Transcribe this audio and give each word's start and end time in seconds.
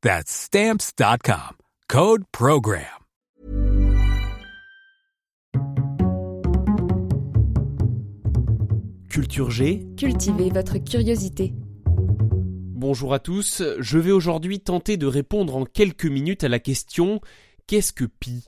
That's 0.00 0.30
Stamps.com. 0.30 1.56
Code 1.88 2.22
PROGRAM. 2.30 2.84
Culture 9.10 9.50
G. 9.50 9.88
Cultivez 9.96 10.50
votre 10.50 10.78
curiosité. 10.78 11.52
Bonjour 11.84 13.12
à 13.12 13.18
tous, 13.18 13.64
je 13.80 13.98
vais 13.98 14.12
aujourd'hui 14.12 14.60
tenter 14.60 14.96
de 14.96 15.06
répondre 15.08 15.56
en 15.56 15.64
quelques 15.64 16.06
minutes 16.06 16.44
à 16.44 16.48
la 16.48 16.60
question 16.60 17.20
Qu'est-ce 17.66 17.92
que 17.92 18.04
pi? 18.04 18.44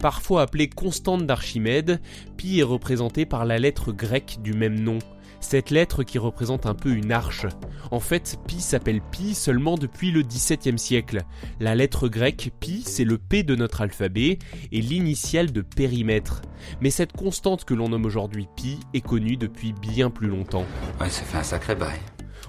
Parfois 0.00 0.42
appelée 0.42 0.68
constante 0.68 1.26
d'Archimède, 1.26 2.00
pi 2.36 2.58
est 2.58 2.64
représentée 2.64 3.24
par 3.24 3.44
la 3.44 3.58
lettre 3.58 3.92
grecque 3.92 4.38
du 4.42 4.52
même 4.52 4.80
nom. 4.80 4.98
Cette 5.42 5.68
lettre 5.70 6.02
qui 6.02 6.18
représente 6.18 6.64
un 6.64 6.74
peu 6.74 6.90
une 6.90 7.12
arche. 7.12 7.46
En 7.90 8.00
fait, 8.00 8.38
pi 8.46 8.60
s'appelle 8.60 9.02
pi 9.02 9.34
seulement 9.34 9.74
depuis 9.74 10.10
le 10.10 10.22
XVIIe 10.22 10.78
siècle. 10.78 11.22
La 11.60 11.74
lettre 11.74 12.08
grecque 12.08 12.52
pi, 12.58 12.82
c'est 12.86 13.04
le 13.04 13.18
P 13.18 13.42
de 13.42 13.54
notre 13.54 13.82
alphabet 13.82 14.38
et 14.70 14.80
l'initiale 14.80 15.52
de 15.52 15.60
périmètre. 15.60 16.40
Mais 16.80 16.88
cette 16.88 17.12
constante 17.12 17.64
que 17.64 17.74
l'on 17.74 17.90
nomme 17.90 18.06
aujourd'hui 18.06 18.48
pi 18.56 18.78
est 18.94 19.02
connue 19.02 19.36
depuis 19.36 19.74
bien 19.74 20.08
plus 20.08 20.28
longtemps. 20.28 20.64
Ouais, 20.98 21.10
ça 21.10 21.22
fait 21.22 21.38
un 21.38 21.42
sacré 21.42 21.74
bail. 21.74 21.98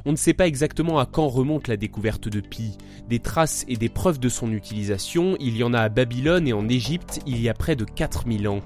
On 0.06 0.12
ne 0.12 0.18
sait 0.18 0.34
pas 0.34 0.48
exactement 0.48 1.00
à 1.00 1.06
quand 1.06 1.28
remonte 1.28 1.68
la 1.68 1.78
découverte 1.78 2.30
de 2.30 2.42
pi. 2.42 2.78
Des 3.10 3.20
traces 3.20 3.66
et 3.68 3.76
des 3.76 3.90
preuves 3.90 4.20
de 4.20 4.30
son 4.30 4.52
utilisation, 4.52 5.36
il 5.40 5.58
y 5.58 5.64
en 5.64 5.74
a 5.74 5.80
à 5.80 5.90
Babylone 5.90 6.48
et 6.48 6.54
en 6.54 6.70
Égypte 6.70 7.22
il 7.26 7.42
y 7.42 7.50
a 7.50 7.54
près 7.54 7.76
de 7.76 7.86
4000 7.86 8.48
ans. 8.48 8.60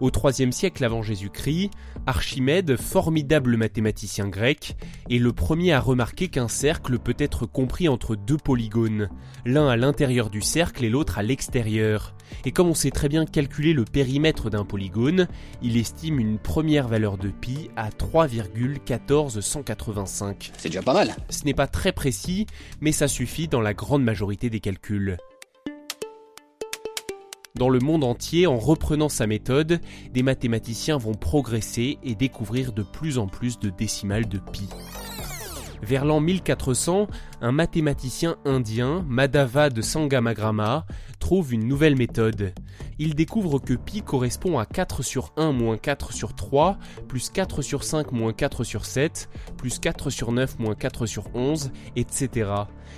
Au 0.00 0.10
IIIe 0.10 0.52
siècle 0.52 0.84
avant 0.84 1.02
Jésus-Christ, 1.02 1.70
Archimède, 2.06 2.76
formidable 2.76 3.56
mathématicien 3.56 4.28
grec, 4.28 4.76
est 5.10 5.18
le 5.18 5.32
premier 5.32 5.72
à 5.72 5.80
remarquer 5.80 6.28
qu'un 6.28 6.46
cercle 6.48 6.98
peut 6.98 7.16
être 7.18 7.46
compris 7.46 7.88
entre 7.88 8.16
deux 8.16 8.36
polygones, 8.36 9.08
l'un 9.44 9.68
à 9.68 9.76
l'intérieur 9.76 10.30
du 10.30 10.42
cercle 10.42 10.84
et 10.84 10.90
l'autre 10.90 11.18
à 11.18 11.22
l'extérieur. 11.22 12.14
Et 12.44 12.50
comme 12.52 12.68
on 12.68 12.74
sait 12.74 12.90
très 12.90 13.08
bien 13.08 13.24
calculer 13.24 13.72
le 13.72 13.84
périmètre 13.84 14.50
d'un 14.50 14.64
polygone, 14.64 15.26
il 15.62 15.76
estime 15.76 16.18
une 16.20 16.38
première 16.38 16.86
valeur 16.88 17.18
de 17.18 17.28
pi 17.28 17.70
à 17.76 17.90
3,14185. 17.90 20.52
C'est 20.56 20.68
déjà 20.68 20.82
pas 20.82 20.94
mal. 20.94 21.14
Ce 21.30 21.44
n'est 21.44 21.54
pas 21.54 21.66
très 21.66 21.90
précis, 21.92 22.46
mais 22.80 22.92
ça 22.92 23.08
suffit 23.08 23.48
dans 23.48 23.60
la 23.60 23.74
grande 23.74 24.04
majorité 24.04 24.48
des 24.50 24.60
calculs. 24.60 25.16
Dans 27.56 27.70
le 27.70 27.78
monde 27.78 28.04
entier, 28.04 28.46
en 28.46 28.58
reprenant 28.58 29.08
sa 29.08 29.26
méthode, 29.26 29.80
des 30.12 30.22
mathématiciens 30.22 30.98
vont 30.98 31.14
progresser 31.14 31.98
et 32.02 32.14
découvrir 32.14 32.72
de 32.72 32.82
plus 32.82 33.16
en 33.16 33.28
plus 33.28 33.58
de 33.58 33.70
décimales 33.70 34.28
de 34.28 34.38
pi. 34.38 34.68
Vers 35.82 36.04
l'an 36.04 36.20
1400, 36.20 37.06
un 37.40 37.52
mathématicien 37.52 38.36
indien, 38.44 39.06
Madhava 39.08 39.70
de 39.70 39.80
Sangamagrama, 39.80 40.84
trouve 41.18 41.54
une 41.54 41.66
nouvelle 41.66 41.96
méthode. 41.96 42.52
Il 42.98 43.14
découvre 43.14 43.58
que 43.58 43.74
pi 43.74 44.00
correspond 44.00 44.58
à 44.58 44.64
4 44.64 45.02
sur 45.02 45.32
1 45.36 45.52
moins 45.52 45.76
4 45.76 46.14
sur 46.14 46.34
3, 46.34 46.78
plus 47.08 47.28
4 47.28 47.60
sur 47.60 47.84
5 47.84 48.12
moins 48.12 48.32
4 48.32 48.64
sur 48.64 48.86
7, 48.86 49.28
plus 49.58 49.78
4 49.78 50.08
sur 50.08 50.32
9 50.32 50.58
moins 50.58 50.74
4 50.74 51.04
sur 51.04 51.24
11, 51.34 51.72
etc. 51.94 52.50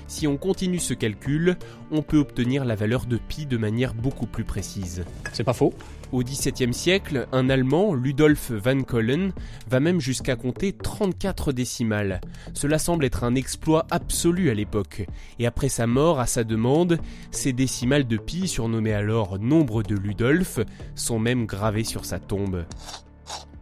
Si 0.06 0.26
on 0.26 0.36
continue 0.36 0.78
ce 0.78 0.94
calcul, 0.94 1.56
on 1.90 2.02
peut 2.02 2.18
obtenir 2.18 2.64
la 2.64 2.74
valeur 2.74 3.06
de 3.06 3.16
pi 3.16 3.46
de 3.46 3.56
manière 3.56 3.94
beaucoup 3.94 4.26
plus 4.26 4.44
précise. 4.44 5.04
C'est 5.32 5.44
pas 5.44 5.52
faux. 5.52 5.74
Au 6.12 6.22
XVIIe 6.22 6.72
siècle, 6.72 7.26
un 7.32 7.50
Allemand, 7.50 7.92
Ludolf 7.92 8.50
van 8.52 8.82
Collen, 8.82 9.32
va 9.68 9.80
même 9.80 10.00
jusqu'à 10.00 10.36
compter 10.36 10.72
34 10.72 11.52
décimales. 11.52 12.22
Cela 12.54 12.78
semble 12.78 13.04
être 13.04 13.24
un 13.24 13.34
exploit 13.34 13.86
absolu 13.90 14.48
à 14.48 14.54
l'époque, 14.54 15.06
et 15.38 15.46
après 15.46 15.68
sa 15.68 15.86
mort, 15.86 16.18
à 16.18 16.26
sa 16.26 16.44
demande, 16.44 16.98
ces 17.30 17.52
décimales 17.52 18.06
de 18.06 18.16
pi, 18.16 18.48
surnommées 18.48 18.94
alors 18.94 19.38
nombre 19.38 19.82
de 19.88 19.96
Ludolf, 19.96 20.60
sont 20.94 21.18
même 21.18 21.46
gravées 21.46 21.82
sur 21.82 22.04
sa 22.04 22.20
tombe. 22.20 22.64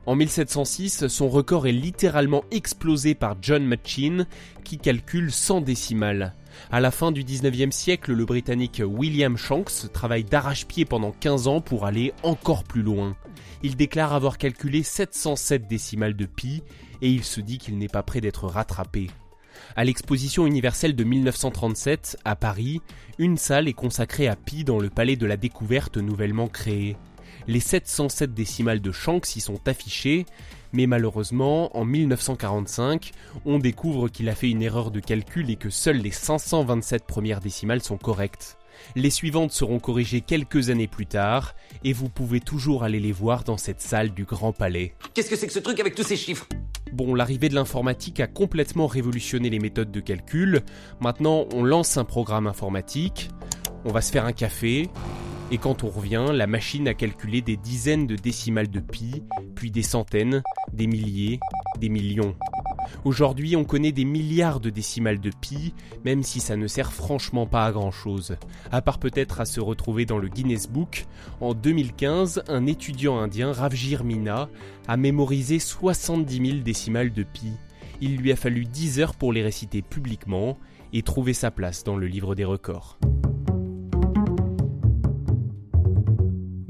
En 0.04 0.14
1706, 0.14 1.08
son 1.08 1.28
record 1.28 1.66
est 1.66 1.72
littéralement 1.72 2.44
explosé 2.50 3.14
par 3.14 3.36
John 3.42 3.64
Machine, 3.64 4.26
qui 4.62 4.78
calcule 4.78 5.32
100 5.32 5.62
décimales. 5.62 6.34
À 6.70 6.80
la 6.80 6.90
fin 6.90 7.10
du 7.10 7.24
19e 7.24 7.72
siècle, 7.72 8.12
le 8.12 8.24
Britannique 8.24 8.82
William 8.86 9.36
Shanks 9.36 9.92
travaille 9.92 10.24
d'arrache-pied 10.24 10.84
pendant 10.84 11.12
15 11.12 11.48
ans 11.48 11.60
pour 11.60 11.86
aller 11.86 12.12
encore 12.22 12.62
plus 12.62 12.82
loin. 12.82 13.16
Il 13.62 13.76
déclare 13.76 14.12
avoir 14.12 14.38
calculé 14.38 14.82
707 14.82 15.66
décimales 15.66 16.16
de 16.16 16.26
pi 16.26 16.62
et 17.02 17.10
il 17.10 17.24
se 17.24 17.40
dit 17.40 17.58
qu'il 17.58 17.76
n'est 17.78 17.88
pas 17.88 18.02
prêt 18.02 18.20
d'être 18.20 18.46
rattrapé. 18.46 19.08
À 19.76 19.84
l'exposition 19.84 20.46
universelle 20.46 20.96
de 20.96 21.04
1937, 21.04 22.18
à 22.24 22.36
Paris, 22.36 22.80
une 23.18 23.36
salle 23.36 23.68
est 23.68 23.72
consacrée 23.72 24.28
à 24.28 24.36
pi 24.36 24.64
dans 24.64 24.78
le 24.78 24.90
palais 24.90 25.16
de 25.16 25.26
la 25.26 25.36
découverte 25.36 25.96
nouvellement 25.96 26.48
créé. 26.48 26.96
Les 27.46 27.60
707 27.60 28.34
décimales 28.34 28.80
de 28.80 28.92
Shanks 28.92 29.36
y 29.36 29.40
sont 29.40 29.60
affichées, 29.68 30.26
mais 30.72 30.86
malheureusement, 30.86 31.76
en 31.76 31.84
1945, 31.84 33.12
on 33.44 33.58
découvre 33.58 34.08
qu'il 34.08 34.28
a 34.28 34.34
fait 34.34 34.50
une 34.50 34.62
erreur 34.62 34.90
de 34.90 35.00
calcul 35.00 35.50
et 35.50 35.56
que 35.56 35.70
seules 35.70 35.98
les 35.98 36.10
527 36.10 37.04
premières 37.04 37.40
décimales 37.40 37.82
sont 37.82 37.98
correctes. 37.98 38.58
Les 38.94 39.10
suivantes 39.10 39.52
seront 39.52 39.78
corrigées 39.78 40.20
quelques 40.20 40.70
années 40.70 40.88
plus 40.88 41.06
tard, 41.06 41.54
et 41.84 41.92
vous 41.92 42.08
pouvez 42.08 42.40
toujours 42.40 42.84
aller 42.84 43.00
les 43.00 43.12
voir 43.12 43.44
dans 43.44 43.56
cette 43.56 43.80
salle 43.80 44.10
du 44.10 44.24
Grand 44.24 44.52
Palais. 44.52 44.94
Qu'est-ce 45.14 45.30
que 45.30 45.36
c'est 45.36 45.46
que 45.46 45.52
ce 45.52 45.60
truc 45.60 45.80
avec 45.80 45.94
tous 45.94 46.02
ces 46.02 46.16
chiffres? 46.16 46.46
Bon, 46.96 47.14
l'arrivée 47.14 47.50
de 47.50 47.54
l'informatique 47.54 48.20
a 48.20 48.26
complètement 48.26 48.86
révolutionné 48.86 49.50
les 49.50 49.58
méthodes 49.58 49.90
de 49.90 50.00
calcul. 50.00 50.62
Maintenant, 50.98 51.44
on 51.52 51.62
lance 51.62 51.98
un 51.98 52.04
programme 52.04 52.46
informatique, 52.46 53.28
on 53.84 53.92
va 53.92 54.00
se 54.00 54.10
faire 54.10 54.24
un 54.24 54.32
café, 54.32 54.88
Et 55.50 55.58
quand 55.58 55.84
on 55.84 55.90
revient, 55.90 56.28
la 56.32 56.46
machine 56.46 56.88
a 56.88 56.94
calculé 56.94 57.42
des 57.42 57.58
dizaines 57.58 58.06
de 58.06 58.16
décimales 58.16 58.70
de 58.70 58.80
pi, 58.80 59.22
puis 59.54 59.70
des 59.70 59.82
centaines, 59.82 60.42
des 60.72 60.86
milliers, 60.86 61.38
des 61.78 61.90
millions. 61.90 62.34
Aujourd'hui, 63.04 63.56
on 63.56 63.64
connaît 63.64 63.92
des 63.92 64.04
milliards 64.04 64.60
de 64.60 64.70
décimales 64.70 65.20
de 65.20 65.30
pi, 65.40 65.74
même 66.04 66.22
si 66.22 66.40
ça 66.40 66.56
ne 66.56 66.66
sert 66.66 66.92
franchement 66.92 67.46
pas 67.46 67.66
à 67.66 67.72
grand 67.72 67.90
chose. 67.90 68.36
À 68.70 68.82
part 68.82 68.98
peut-être 68.98 69.40
à 69.40 69.44
se 69.44 69.60
retrouver 69.60 70.06
dans 70.06 70.18
le 70.18 70.28
Guinness 70.28 70.68
Book, 70.68 71.06
en 71.40 71.54
2015, 71.54 72.44
un 72.48 72.66
étudiant 72.66 73.18
indien, 73.18 73.52
Ravjir 73.52 74.04
Mina, 74.04 74.48
a 74.88 74.96
mémorisé 74.96 75.58
70 75.58 76.50
000 76.50 76.62
décimales 76.62 77.12
de 77.12 77.22
pi. 77.22 77.52
Il 78.00 78.16
lui 78.16 78.32
a 78.32 78.36
fallu 78.36 78.64
10 78.64 79.00
heures 79.00 79.14
pour 79.14 79.32
les 79.32 79.42
réciter 79.42 79.82
publiquement 79.82 80.58
et 80.92 81.02
trouver 81.02 81.32
sa 81.32 81.50
place 81.50 81.84
dans 81.84 81.96
le 81.96 82.06
livre 82.06 82.34
des 82.34 82.44
records. 82.44 82.98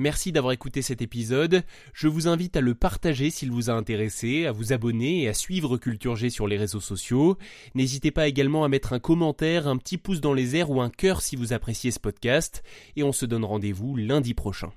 Merci 0.06 0.30
d'avoir 0.30 0.52
écouté 0.52 0.82
cet 0.82 1.02
épisode. 1.02 1.64
Je 1.92 2.06
vous 2.06 2.28
invite 2.28 2.56
à 2.56 2.60
le 2.60 2.76
partager 2.76 3.28
s'il 3.28 3.50
vous 3.50 3.70
a 3.70 3.72
intéressé, 3.72 4.46
à 4.46 4.52
vous 4.52 4.72
abonner 4.72 5.22
et 5.22 5.28
à 5.28 5.34
suivre 5.34 5.78
Culture 5.78 6.14
G 6.14 6.30
sur 6.30 6.46
les 6.46 6.56
réseaux 6.56 6.78
sociaux. 6.78 7.36
N'hésitez 7.74 8.12
pas 8.12 8.28
également 8.28 8.62
à 8.62 8.68
mettre 8.68 8.92
un 8.92 9.00
commentaire, 9.00 9.66
un 9.66 9.76
petit 9.76 9.98
pouce 9.98 10.20
dans 10.20 10.32
les 10.32 10.54
airs 10.54 10.70
ou 10.70 10.80
un 10.80 10.90
cœur 10.90 11.22
si 11.22 11.34
vous 11.34 11.52
appréciez 11.52 11.90
ce 11.90 11.98
podcast. 11.98 12.62
Et 12.94 13.02
on 13.02 13.10
se 13.10 13.26
donne 13.26 13.44
rendez-vous 13.44 13.96
lundi 13.96 14.32
prochain. 14.32 14.70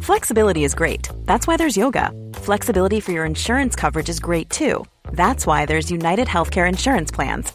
Flexibility 0.00 0.64
is 0.64 0.74
great. 0.74 1.08
That's 1.24 1.46
why 1.46 1.56
there's 1.56 1.78
yoga. 1.78 2.10
Flexibility 2.42 3.00
for 3.00 3.12
your 3.12 3.24
insurance 3.24 3.74
coverage 3.74 4.10
is 4.10 4.20
great 4.20 4.50
too. 4.50 4.84
That's 5.14 5.46
why 5.46 5.64
there's 5.64 5.90
United 5.90 6.28
Healthcare 6.28 6.68
Insurance 6.68 7.10
Plans. 7.10 7.54